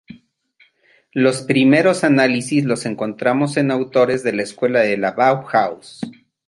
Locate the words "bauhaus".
5.11-6.01